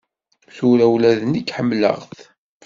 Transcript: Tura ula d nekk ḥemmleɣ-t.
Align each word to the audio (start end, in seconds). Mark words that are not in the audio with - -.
Tura 0.55 0.85
ula 0.93 1.11
d 1.19 1.21
nekk 1.31 1.49
ḥemmleɣ-t. 1.57 2.17